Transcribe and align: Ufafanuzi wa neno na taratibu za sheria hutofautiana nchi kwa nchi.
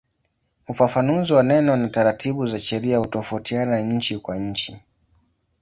Ufafanuzi 0.67 1.33
wa 1.33 1.43
neno 1.43 1.75
na 1.75 1.89
taratibu 1.89 2.45
za 2.45 2.59
sheria 2.59 2.97
hutofautiana 2.97 3.79
nchi 3.79 4.17
kwa 4.19 4.37
nchi. 4.37 4.81